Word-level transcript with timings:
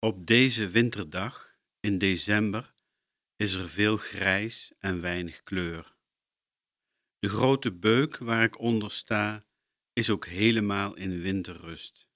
Op 0.00 0.26
deze 0.26 0.68
winterdag 0.68 1.58
in 1.80 1.98
december 1.98 2.74
is 3.36 3.54
er 3.54 3.68
veel 3.68 3.96
grijs 3.96 4.72
en 4.78 5.00
weinig 5.00 5.42
kleur. 5.42 5.96
De 7.18 7.28
grote 7.28 7.72
beuk 7.72 8.16
waar 8.16 8.42
ik 8.42 8.58
onder 8.58 8.90
sta 8.90 9.46
is 9.92 10.10
ook 10.10 10.26
helemaal 10.26 10.96
in 10.96 11.20
winterrust. 11.20 12.08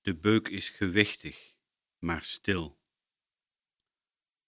De 0.00 0.16
beuk 0.16 0.48
is 0.48 0.68
gewichtig, 0.68 1.56
maar 1.98 2.24
stil. 2.24 2.80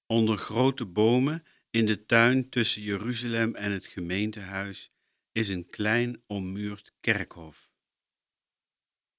Onder 0.07 0.39
grote 0.39 0.87
bomen 0.87 1.45
in 1.71 1.87
de 1.87 2.07
tuin 2.07 2.49
tussen 2.49 2.83
Jeruzalem 2.83 3.55
en 3.55 3.73
het 3.73 3.87
gemeentehuis 3.87 4.93
is 5.33 5.49
een 5.49 5.67
klein 5.67 6.23
ommuurd 6.27 6.93
kerkhof. 7.01 7.73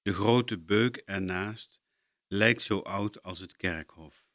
De 0.02 0.12
grote 0.12 0.58
beuk 0.58 0.96
ernaast 0.96 1.82
lijkt 2.34 2.62
zo 2.62 2.78
oud 2.78 3.22
als 3.22 3.38
het 3.38 3.56
kerkhof. 3.56 4.28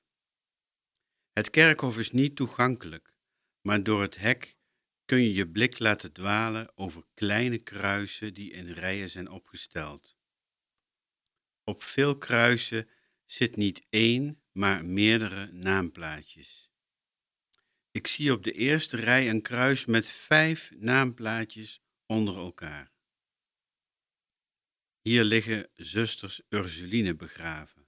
Het 1.31 1.49
kerkhof 1.49 1.97
is 1.97 2.11
niet 2.11 2.35
toegankelijk, 2.35 3.13
maar 3.61 3.83
door 3.83 4.01
het 4.01 4.17
hek 4.17 4.57
kun 5.05 5.21
je 5.21 5.33
je 5.33 5.49
blik 5.49 5.79
laten 5.79 6.11
dwalen 6.11 6.77
over 6.77 7.03
kleine 7.13 7.59
kruisen 7.59 8.33
die 8.33 8.51
in 8.51 8.71
rijen 8.71 9.09
zijn 9.09 9.29
opgesteld. 9.29 10.17
Op 11.63 11.83
veel 11.83 12.17
kruisen 12.17 12.89
zit 13.25 13.55
niet 13.55 13.85
één, 13.89 14.41
maar 14.51 14.85
meerdere 14.85 15.51
naamplaatjes. 15.51 16.69
Ik 17.91 18.07
zie 18.07 18.31
op 18.31 18.43
de 18.43 18.51
eerste 18.51 18.97
rij 18.97 19.29
een 19.29 19.41
kruis 19.41 19.85
met 19.85 20.09
vijf 20.09 20.71
naamplaatjes 20.75 21.81
onder 22.05 22.35
elkaar. 22.35 22.91
Hier 25.01 25.23
liggen 25.23 25.69
zusters 25.75 26.41
Ursuline 26.49 27.15
begraven. 27.15 27.78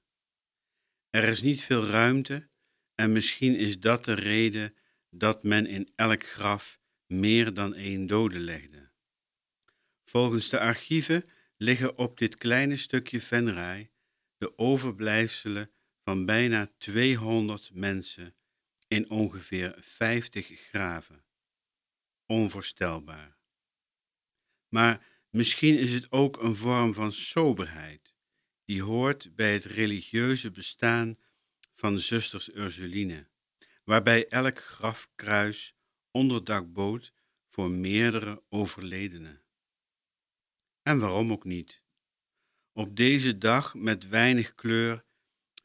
Er 1.11 1.23
is 1.23 1.41
niet 1.41 1.61
veel 1.61 1.85
ruimte 1.85 2.49
en 2.95 3.11
misschien 3.11 3.55
is 3.55 3.79
dat 3.79 4.05
de 4.05 4.13
reden 4.13 4.76
dat 5.09 5.43
men 5.43 5.65
in 5.65 5.91
elk 5.95 6.26
graf 6.26 6.79
meer 7.05 7.53
dan 7.53 7.76
één 7.76 8.07
dode 8.07 8.40
legde. 8.40 8.91
Volgens 10.03 10.49
de 10.49 10.59
archieven 10.59 11.23
liggen 11.57 11.98
op 11.98 12.18
dit 12.18 12.35
kleine 12.35 12.77
stukje 12.77 13.21
Venray 13.21 13.91
de 14.37 14.57
overblijfselen 14.57 15.71
van 16.03 16.26
bijna 16.26 16.71
200 16.77 17.70
mensen 17.73 18.35
in 18.87 19.09
ongeveer 19.09 19.75
50 19.79 20.59
graven. 20.59 21.25
Onvoorstelbaar. 22.25 23.37
Maar 24.68 25.05
misschien 25.29 25.77
is 25.77 25.93
het 25.93 26.12
ook 26.12 26.41
een 26.41 26.55
vorm 26.55 26.93
van 26.93 27.12
soberheid 27.12 28.10
die 28.72 28.84
hoort 28.84 29.36
bij 29.36 29.54
het 29.54 29.66
religieuze 29.66 30.52
bestaan 30.52 31.20
van 31.72 32.00
zusters 32.00 32.54
Ursuline, 32.54 33.27
waarbij 33.84 34.27
elk 34.27 34.60
grafkruis 34.60 35.76
onderdak 36.12 36.74
bood 36.74 37.14
voor 37.48 37.72
meerdere 37.72 38.44
overledenen. 38.49 39.44
En 40.82 40.99
waarom 40.99 41.32
ook 41.32 41.44
niet? 41.44 41.84
Op 42.74 42.96
deze 42.96 43.38
dag 43.38 43.74
met 43.74 44.08
weinig 44.08 44.55
kleur 44.55 45.05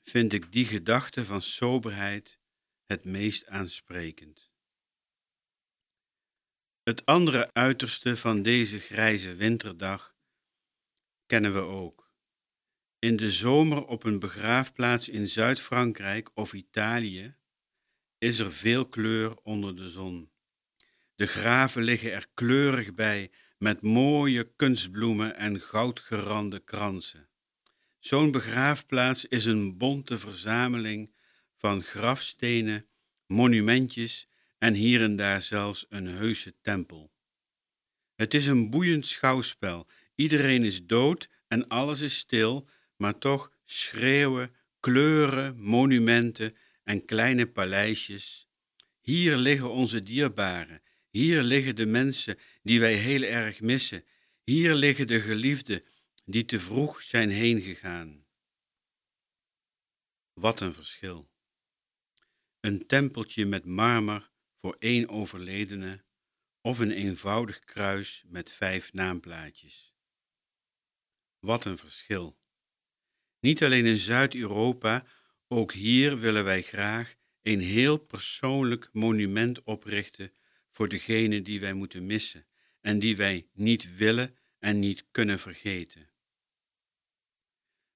vind 0.03 0.33
ik 0.33 0.53
die 0.53 0.65
gedachte 0.65 1.25
van 1.25 1.43
soberheid 1.43 2.39
het 2.85 3.05
meest 3.05 3.47
aansprekend. 3.47 4.51
Het 6.83 7.05
andere 7.05 7.53
uiterste 7.53 8.17
van 8.17 8.43
deze 8.43 8.79
grijze 8.79 9.35
winterdag 9.35 10.17
kennen 11.27 11.53
we 11.53 11.61
ook. 11.61 12.06
In 12.99 13.17
de 13.17 13.31
zomer 13.31 13.85
op 13.85 14.05
een 14.05 14.19
begraafplaats 14.19 15.09
in 15.09 15.29
Zuid-Frankrijk 15.29 16.31
of 16.35 16.53
Italië 16.53 17.35
is 18.19 18.39
er 18.39 18.53
veel 18.53 18.89
kleur 18.89 19.37
onder 19.43 19.77
de 19.77 19.89
zon. 19.89 20.31
De 21.15 21.27
graven 21.27 21.83
liggen 21.83 22.13
er 22.13 22.27
kleurig 22.35 22.95
bij 22.95 23.31
met 23.59 23.83
mooie 23.83 24.53
kunstbloemen 24.57 25.37
en 25.37 25.61
goudgerande 25.61 26.59
kransen. 26.59 27.29
Zo'n 27.99 28.31
begraafplaats 28.31 29.25
is 29.25 29.45
een 29.45 29.77
bonte 29.77 30.19
verzameling 30.19 31.15
van 31.57 31.83
grafstenen, 31.83 32.87
monumentjes 33.27 34.29
en 34.59 34.75
hier 34.75 35.03
en 35.03 35.17
daar 35.17 35.43
zelfs 35.43 35.87
een 35.89 36.07
heuse 36.07 36.55
tempel. 36.63 37.13
Het 38.15 38.35
is 38.35 38.47
een 38.47 38.71
boeiend 38.71 39.07
schouwspel. 39.07 39.87
Iedereen 40.15 40.65
is 40.65 40.87
dood 40.87 41.29
en 41.49 41.67
alles 41.67 42.01
is 42.01 42.17
stil, 42.17 42.69
maar 42.97 43.19
toch 43.19 43.53
schreeuwen, 43.65 44.55
kleuren, 44.81 45.63
monumenten 45.63 46.57
en 46.85 47.05
kleine 47.05 47.47
paleisjes. 47.47 48.49
Hier 49.01 49.37
liggen 49.37 49.71
onze 49.71 50.03
dierbaren, 50.03 50.83
hier 51.11 51.43
liggen 51.43 51.77
de 51.77 51.87
mensen 51.87 52.39
die 52.63 52.81
wij 52.81 52.95
heel 52.95 53.23
erg 53.23 53.61
missen, 53.61 54.05
hier 54.45 54.75
liggen 54.75 55.07
de 55.07 55.21
geliefden 55.21 55.83
die 56.25 56.45
te 56.45 56.61
vroeg 56.61 57.03
zijn 57.03 57.31
heengegaan. 57.31 58.27
Wat 60.33 60.61
een 60.61 60.75
verschil. 60.75 61.31
Een 62.61 62.87
tempeltje 62.87 63.47
met 63.47 63.65
marmer 63.65 64.31
voor 64.55 64.77
één 64.79 65.09
overledene 65.09 66.05
of 66.61 66.79
een 66.79 66.91
eenvoudig 66.91 67.59
kruis 67.59 68.25
met 68.27 68.53
vijf 68.53 68.93
naamplaatjes. 68.93 69.95
Wat 71.39 71.65
een 71.65 71.79
verschil. 71.79 72.39
Niet 73.47 73.65
alleen 73.65 73.87
in 73.87 73.97
Zuid-Europa, 73.97 75.07
ook 75.49 75.73
hier 75.73 76.19
willen 76.19 76.45
wij 76.45 76.63
graag 76.63 77.15
een 77.43 77.61
heel 77.61 77.97
persoonlijk 77.97 78.89
monument 78.93 79.63
oprichten 79.63 80.33
voor 80.71 80.89
degene 80.89 81.43
die 81.43 81.61
wij 81.61 81.73
moeten 81.75 82.07
missen 82.07 82.47
en 82.81 82.99
die 82.99 83.17
wij 83.17 83.47
niet 83.53 83.97
willen 83.97 84.37
en 84.59 84.79
niet 84.79 85.05
kunnen 85.11 85.39
vergeten. 85.39 86.11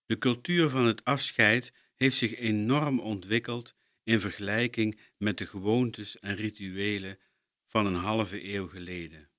De 0.07 0.19
cultuur 0.19 0.69
van 0.69 0.85
het 0.85 1.05
afscheid 1.05 1.73
heeft 1.95 2.17
zich 2.17 2.35
enorm 2.35 3.01
ontwikkeld 3.01 3.75
in 4.03 4.21
vergelijking 4.21 5.01
met 5.17 5.39
de 5.39 5.47
gewoontes 5.47 6.19
en 6.19 6.37
rituelen 6.37 7.19
van 7.67 7.87
een 7.87 7.95
halve 7.95 8.55
eeuw 8.55 8.69
geleden. 8.69 9.31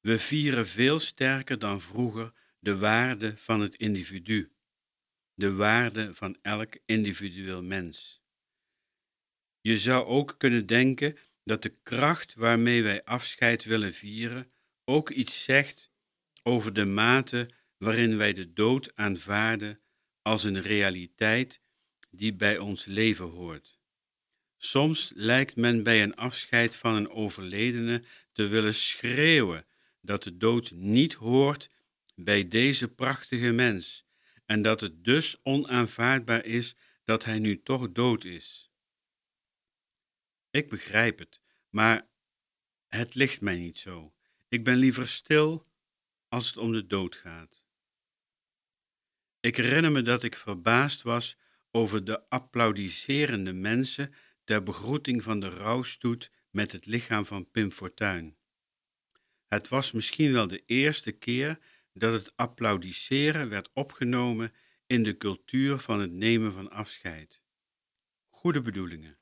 We 0.00 0.18
vieren 0.18 0.66
veel 0.66 0.98
sterker 0.98 1.58
dan 1.58 1.80
vroeger 1.80 2.32
de 2.58 2.76
waarde 2.76 3.36
van 3.36 3.60
het 3.60 3.74
individu, 3.74 4.52
de 5.40 5.52
waarde 5.52 6.14
van 6.14 6.36
elk 6.42 6.78
individueel 6.86 7.62
mens. 7.62 8.22
Je 9.60 9.78
zou 9.78 10.04
ook 10.04 10.34
kunnen 10.38 10.66
denken 10.66 11.16
dat 11.44 11.62
de 11.62 11.74
kracht 11.82 12.34
waarmee 12.34 12.82
wij 12.82 13.04
afscheid 13.04 13.64
willen 13.64 13.94
vieren 13.94 14.50
ook 14.84 15.10
iets 15.10 15.44
zegt 15.44 15.92
over 16.42 16.72
de 16.72 16.84
mate 16.84 17.50
waarin 17.78 18.16
wij 18.16 18.32
de 18.32 18.52
dood 18.52 18.92
aanvaarden 18.94 19.80
als 20.22 20.44
een 20.44 20.62
realiteit 20.62 21.60
die 22.10 22.34
bij 22.34 22.58
ons 22.58 22.84
leven 22.84 23.26
hoort. 23.26 23.78
Soms 24.56 25.12
lijkt 25.14 25.56
men 25.56 25.82
bij 25.82 26.02
een 26.02 26.16
afscheid 26.16 26.76
van 26.76 26.94
een 26.94 27.10
overledene 27.10 28.02
te 28.32 28.46
willen 28.46 28.74
schreeuwen 28.74 29.66
dat 30.00 30.22
de 30.22 30.36
dood 30.36 30.70
niet 30.70 31.14
hoort 31.14 31.70
bij 32.14 32.48
deze 32.48 32.88
prachtige 32.88 33.52
mens 33.52 34.08
en 34.50 34.62
dat 34.62 34.80
het 34.80 35.04
dus 35.04 35.40
onaanvaardbaar 35.42 36.44
is 36.44 36.76
dat 37.04 37.24
hij 37.24 37.38
nu 37.38 37.62
toch 37.62 37.92
dood 37.92 38.24
is. 38.24 38.72
Ik 40.50 40.68
begrijp 40.68 41.18
het, 41.18 41.40
maar 41.68 42.08
het 42.88 43.14
ligt 43.14 43.40
mij 43.40 43.58
niet 43.58 43.78
zo. 43.78 44.14
Ik 44.48 44.64
ben 44.64 44.76
liever 44.76 45.08
stil 45.08 45.66
als 46.28 46.46
het 46.46 46.56
om 46.56 46.72
de 46.72 46.86
dood 46.86 47.16
gaat. 47.16 47.64
Ik 49.40 49.56
herinner 49.56 49.92
me 49.92 50.02
dat 50.02 50.22
ik 50.22 50.36
verbaasd 50.36 51.02
was 51.02 51.36
over 51.70 52.04
de 52.04 52.28
applaudiserende 52.28 53.52
mensen 53.52 54.14
ter 54.44 54.62
begroeting 54.62 55.22
van 55.22 55.40
de 55.40 55.48
rouwstoet 55.48 56.30
met 56.50 56.72
het 56.72 56.86
lichaam 56.86 57.26
van 57.26 57.50
Pim 57.50 57.70
Fortuyn. 57.72 58.36
Het 59.46 59.68
was 59.68 59.92
misschien 59.92 60.32
wel 60.32 60.48
de 60.48 60.62
eerste 60.66 61.12
keer 61.12 61.58
dat 62.00 62.12
het 62.12 62.36
applaudisseren 62.36 63.48
werd 63.48 63.70
opgenomen 63.72 64.52
in 64.86 65.02
de 65.02 65.16
cultuur 65.16 65.78
van 65.78 66.00
het 66.00 66.12
nemen 66.12 66.52
van 66.52 66.70
afscheid. 66.70 67.42
Goede 68.28 68.60
bedoelingen, 68.60 69.18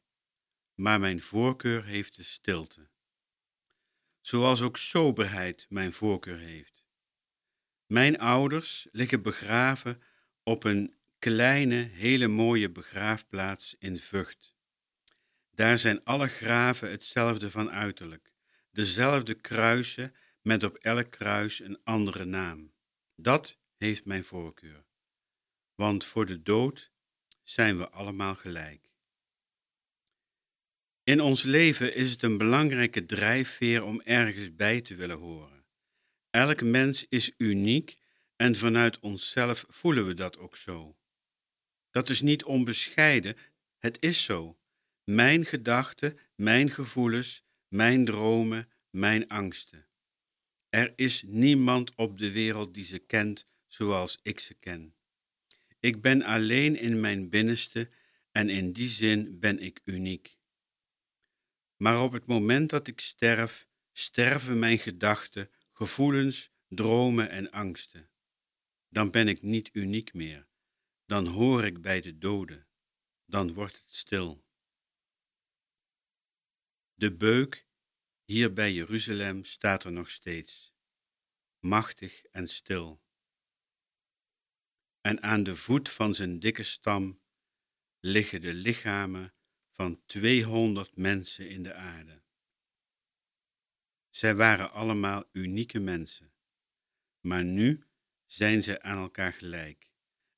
maar 0.75 1.01
mijn 1.01 1.21
voorkeur 1.21 1.85
heeft 1.85 2.17
de 2.17 2.23
stilte. 2.23 2.89
Zoals 4.21 4.63
ook 4.63 4.77
soberheid 4.77 5.67
mijn 5.69 5.93
voorkeur 5.93 6.39
heeft. 6.39 6.85
Mijn 7.87 8.19
ouders 8.19 8.87
liggen 8.93 9.23
begraven 9.23 10.03
op 10.43 10.65
een 10.65 10.95
kleine, 11.19 11.75
hele 11.75 12.29
mooie 12.29 12.71
begraafplaats 12.71 13.77
in 13.79 13.99
Vught. 13.99 14.55
Daar 15.51 15.79
zijn 15.79 16.05
alle 16.05 16.29
graven 16.29 16.91
hetzelfde 16.91 17.51
van 17.51 17.71
uiterlijk, 17.71 18.33
dezelfde 18.71 19.35
kruisen 19.35 20.15
met 20.49 20.63
op 20.63 20.77
elk 20.77 21.11
kruis 21.11 21.61
een 21.61 21.81
andere 21.85 22.25
naam. 22.25 22.73
Dat 23.15 23.59
heeft 23.77 24.05
mijn 24.05 24.25
voorkeur. 24.25 24.85
Want 25.75 26.05
voor 26.05 26.27
de 26.27 26.43
dood 26.43 26.93
zijn 27.43 27.79
we 27.79 27.91
allemaal 27.91 28.35
gelijk. 28.35 28.91
In 31.03 31.21
ons 31.21 31.43
leven 31.43 31.95
is 31.95 32.11
het 32.11 32.23
een 32.23 32.39
belangrijke 32.39 33.07
drijfveer 33.07 33.85
om 33.85 34.01
ergens 34.01 34.55
bij 34.55 34.81
te 34.81 34.95
willen 34.95 35.19
horen. 35.19 35.65
Elk 36.31 36.63
mens 36.63 37.07
is 37.09 37.33
uniek 37.37 37.99
en 38.37 38.57
vanuit 38.57 38.99
onszelf 38.99 39.65
voelen 39.69 40.07
we 40.07 40.15
dat 40.15 40.39
ook 40.39 40.57
zo. 40.57 40.99
Dat 41.91 42.09
is 42.09 42.21
niet 42.21 42.45
onbescheiden, 42.45 43.37
het 43.79 43.97
is 44.01 44.25
zo. 44.25 44.59
Mijn 45.05 45.45
gedachten, 45.45 46.19
mijn 46.35 46.71
gevoelens, 46.71 47.43
mijn 47.69 48.05
dromen, 48.05 48.73
mijn 48.91 49.29
angsten. 49.29 49.88
Er 50.69 50.93
is 50.97 51.23
niemand 51.23 51.95
op 51.95 52.19
de 52.19 52.33
wereld 52.33 52.75
die 52.75 52.85
ze 52.85 52.99
kent 52.99 53.47
zoals 53.67 54.19
ik 54.23 54.41
ze 54.41 54.55
ken. 54.55 54.95
Ik 55.81 56.03
ben 56.03 56.23
alleen 56.23 56.77
in 56.77 57.01
mijn 57.01 57.29
binnenste 57.29 57.91
en 58.33 58.49
in 58.49 58.73
die 58.73 58.89
zin 58.89 59.39
ben 59.39 59.59
ik 59.59 59.81
uniek. 59.85 60.39
Maar 61.77 62.03
op 62.03 62.13
het 62.13 62.27
moment 62.27 62.71
dat 62.71 62.87
ik 62.87 63.01
sterf, 63.01 63.69
sterven 63.93 64.59
mijn 64.59 64.79
gedachten, 64.79 65.51
gevoelens, 65.73 66.51
dromen 66.69 67.31
en 67.31 67.51
angsten. 67.51 68.11
Dan 68.89 69.11
ben 69.11 69.29
ik 69.29 69.43
niet 69.43 69.71
uniek 69.73 70.15
meer. 70.15 70.47
Dan 71.07 71.27
hoor 71.27 71.65
ik 71.65 71.81
bij 71.81 72.01
de 72.01 72.19
doden. 72.19 72.67
Dan 73.27 73.53
wordt 73.53 73.77
het 73.77 73.95
stil. 73.95 74.45
De 76.95 77.17
beuk 77.17 77.68
hier 78.33 78.53
bij 78.53 78.73
Jeruzalem 78.73 79.45
staat 79.45 79.85
er 79.85 79.93
nog 79.93 80.11
steeds, 80.11 80.73
machtig 81.59 82.25
en 82.25 82.49
stil. 82.49 83.03
En 85.01 85.23
aan 85.23 85.43
de 85.43 85.57
voet 85.57 85.89
van 85.89 86.15
zijn 86.15 86.41
dikke 86.41 86.63
stam 86.63 87.21
liggen 88.01 88.41
de 88.41 88.55
lichamen 88.55 89.35
van 89.71 90.03
200 90.07 90.97
mensen 90.97 91.49
in 91.49 91.63
de 91.63 91.75
aarde. 91.75 92.23
Zij 94.11 94.35
waren 94.35 94.71
allemaal 94.71 95.25
unieke 95.33 95.79
mensen, 95.79 96.33
maar 97.21 97.45
nu 97.45 97.85
zijn 98.27 98.63
ze 98.63 98.83
aan 98.83 98.99
elkaar 98.99 99.33
gelijk 99.33 99.91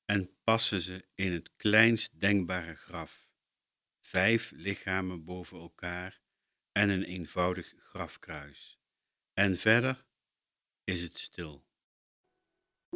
en 0.04 0.38
passen 0.44 0.80
ze 0.80 1.08
in 1.14 1.32
het 1.32 1.56
kleinst 1.56 2.20
denkbare 2.20 2.76
graf. 2.76 3.32
Vijf 4.00 4.50
lichamen 4.50 5.24
boven 5.24 5.58
elkaar 5.58 6.19
en 6.80 6.88
een 6.88 7.04
eenvoudig 7.04 7.74
grafkruis. 7.78 8.78
En 9.34 9.56
verder 9.56 10.04
is 10.84 11.02
het 11.02 11.18
stil. 11.18 11.64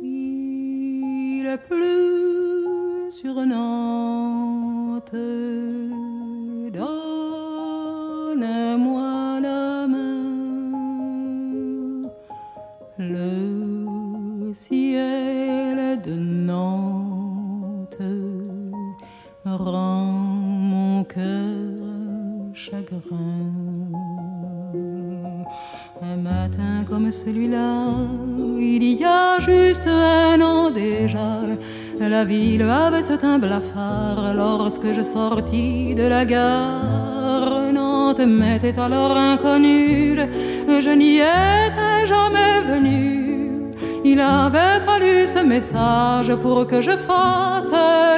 Il 0.01 1.59
pleut 1.69 3.15
sur 3.15 3.47
Nantes. 3.47 5.11
donne-moi 6.73 7.41
la 9.41 9.87
main. 9.87 10.25
Le 12.99 14.53
ciel 14.55 16.01
de 16.07 16.15
Nantes 16.49 17.99
rend 19.45 20.13
mon 20.73 21.05
cœur 21.05 22.55
chagrin. 22.55 23.34
Celui-là, 27.15 27.95
il 28.59 28.83
y 28.83 29.05
a 29.05 29.41
juste 29.41 29.87
un 29.87 30.41
an 30.41 30.71
déjà, 30.71 31.41
la 32.01 32.25
ville 32.25 32.63
avait 32.63 33.03
ce 33.03 33.13
teint 33.13 33.39
blafard 33.39 34.35
lorsque 34.35 34.93
je 34.93 35.03
sortis 35.03 35.95
de 35.95 36.07
la 36.15 36.25
gare. 36.25 37.73
Nantes 37.73 38.27
m'était 38.27 38.79
alors 38.79 39.17
inconnue, 39.17 40.17
je 40.87 40.91
n'y 40.91 41.19
étais 41.19 42.07
jamais 42.07 42.55
venu. 42.73 43.71
Il 44.05 44.21
avait 44.21 44.81
fallu 44.85 45.27
ce 45.27 45.43
message 45.43 46.35
pour 46.43 46.67
que 46.67 46.83
je 46.83 46.97
fasse 47.09 47.75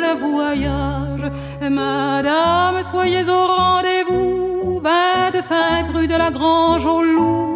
le 0.07 0.13
voyage. 0.27 1.31
Madame, 1.71 2.83
soyez 2.83 3.29
au 3.29 3.47
rendez-vous, 3.47 4.81
25 4.81 5.93
rue 5.95 6.09
de 6.09 6.17
la 6.17 6.31
Grange 6.31 6.87
au 6.87 7.03
Loup. 7.03 7.56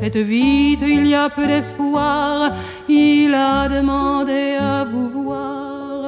Faites 0.00 0.16
vite, 0.16 0.82
il 0.82 1.06
y 1.06 1.14
a 1.14 1.28
peu 1.30 1.46
d'espoir. 1.46 2.52
Il 2.88 3.34
a 3.34 3.68
demandé 3.68 4.56
à 4.60 4.84
vous 4.84 5.08
voir 5.08 6.04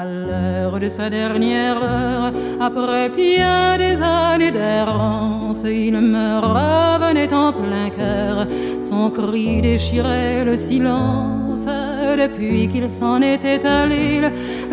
à 0.00 0.04
l'heure 0.04 0.78
de 0.80 0.88
sa 0.88 1.08
dernière 1.08 1.82
heure. 1.82 2.32
Après 2.60 3.08
bien 3.08 3.78
des 3.78 4.02
années 4.02 4.50
d'errance, 4.50 5.64
il 5.64 5.98
me 6.00 6.38
revenait 6.40 7.32
en 7.32 7.52
plein 7.52 7.90
cœur. 7.90 8.46
Son 8.80 9.10
cri 9.10 9.62
déchirait 9.62 10.44
le 10.44 10.56
silence. 10.56 11.66
Depuis 12.18 12.68
qu'il 12.68 12.90
s'en 12.90 13.22
était 13.22 13.64
allé, 13.64 14.20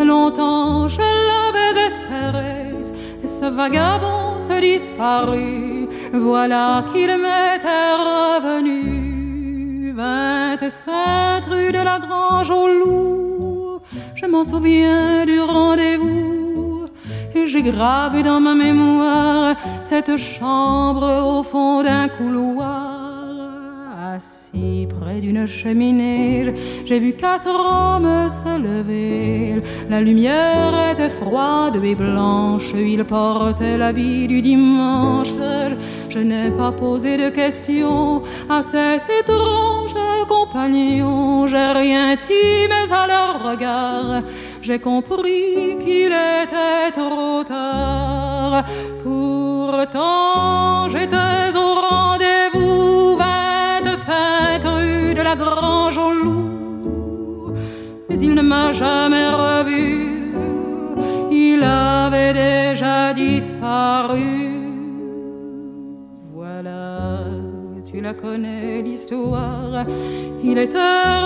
longtemps 0.03 0.89
je 0.89 0.99
l'avais 0.99 1.87
espéré. 1.87 2.67
Ce 3.23 3.45
vagabond 3.45 4.39
se 4.47 4.59
disparut 4.59 5.76
voilà 6.13 6.83
qu'il 6.93 7.11
m'était 7.17 7.93
revenu. 8.09 9.93
25 9.95 11.45
rue 11.49 11.71
de 11.71 11.79
la 11.79 11.99
Grange 11.99 12.49
au 12.51 12.67
Loup, 12.67 13.79
je 14.15 14.25
m'en 14.27 14.43
souviens 14.43 15.25
du 15.25 15.39
rendez-vous. 15.39 16.85
Et 17.33 17.47
j'ai 17.47 17.63
gravé 17.63 18.23
dans 18.23 18.39
ma 18.39 18.55
mémoire 18.55 19.55
cette 19.83 20.17
chambre 20.17 21.07
au 21.25 21.43
fond 21.43 21.83
d'un 21.83 22.07
couloir. 22.07 22.86
Près 25.01 25.19
d'une 25.21 25.45
cheminée, 25.47 26.53
j'ai 26.85 26.99
vu 26.99 27.13
quatre 27.13 27.47
hommes 27.47 28.29
se 28.29 28.59
lever. 28.59 29.61
La 29.89 30.01
lumière 30.01 30.73
était 30.91 31.09
froide 31.09 31.79
et 31.83 31.95
blanche, 31.95 32.73
ils 32.75 33.05
portaient 33.05 33.77
l'habit 33.77 34.27
du 34.27 34.41
dimanche. 34.41 35.33
Je 36.09 36.19
n'ai 36.19 36.49
pas 36.51 36.71
posé 36.71 37.17
de 37.17 37.29
questions 37.29 38.23
à 38.49 38.63
ces 38.63 38.99
étranges 39.19 39.93
compagnons. 40.27 41.47
J'ai 41.47 41.71
rien 41.83 42.15
dit, 42.15 42.67
mais 42.69 42.93
à 42.93 43.07
leur 43.07 43.49
regard, 43.49 44.23
j'ai 44.61 44.79
compris 44.79 45.77
qu'il 45.79 46.13
était 46.43 46.91
trop 46.93 47.43
tard. 47.43 48.63
Pourtant, 49.03 50.89
j'étais 50.89 51.36
m'a 58.67 58.73
jamais 58.73 59.29
revu, 59.29 60.33
il 61.31 61.63
avait 61.63 62.33
déjà 62.33 63.13
disparu. 63.13 64.27
Voilà, 66.33 67.19
tu 67.89 68.01
la 68.01 68.13
connais 68.13 68.81
l'histoire. 68.81 69.83
Il 70.43 70.57
était 70.57 70.77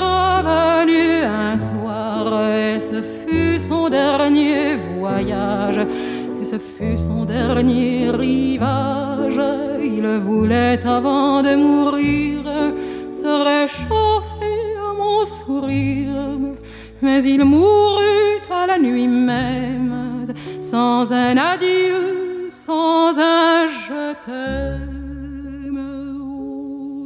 revenu 0.07 1.23
un 1.23 1.57
soir 1.57 2.43
et 2.43 2.79
ce 2.79 3.01
fut 3.01 3.59
son 3.67 3.89
dernier 3.89 4.75
voyage. 4.99 5.79
Et 6.41 6.45
ce 6.45 6.59
fut 6.59 6.97
son 6.97 7.25
dernier 7.25 8.11
rivage. 8.11 9.41
Il 9.81 10.05
voulait 10.19 10.79
avant 10.85 11.41
de 11.41 11.55
mourir 11.55 12.43
se 13.19 13.33
réchauffer 13.51 14.59
à 14.87 14.93
mon 15.01 15.25
sourire. 15.25 16.60
Mais 17.01 17.23
il 17.23 17.43
mourut 17.43 18.43
à 18.51 18.67
la 18.67 18.77
nuit 18.77 19.07
même, 19.07 20.25
sans 20.61 21.11
un 21.11 21.35
adieu, 21.35 22.49
sans 22.51 23.17
un 23.17 23.67
je 23.85 24.13
t'aime. 24.23 25.81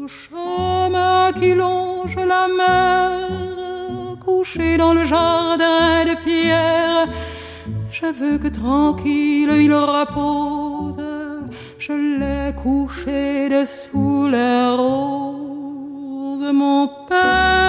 Au 0.03 0.07
chemin 0.07 1.31
qui 1.39 1.53
longe 1.53 2.17
la 2.17 2.47
mer, 2.47 3.29
couché 4.25 4.75
dans 4.77 4.93
le 4.93 5.05
jardin 5.05 6.03
de 6.03 6.15
pierre, 6.25 7.07
je 7.89 8.07
veux 8.19 8.37
que 8.37 8.49
tranquille 8.49 9.51
il 9.65 9.73
repose. 9.73 11.01
Je 11.79 11.93
l'ai 11.93 12.53
couché 12.63 13.47
dessous 13.47 14.27
les 14.27 14.69
roses, 14.75 16.51
mon 16.53 16.89
père, 17.07 17.64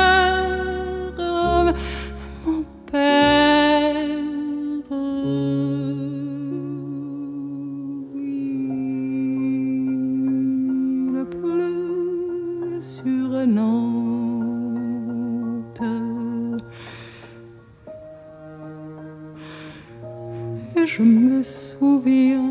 sur 12.81 13.47
Nantes. 13.47 14.17
et 20.77 20.87
je 20.87 21.03
me 21.03 21.43
souviens 21.43 22.43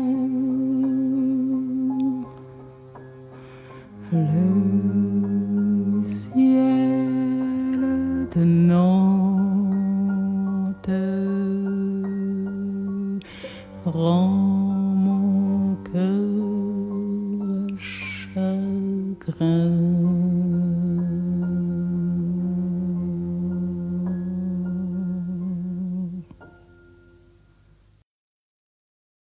le 4.12 6.04
ciel 6.04 7.80
de 8.34 8.44
Nantes 8.44 8.96
rend 13.84 14.55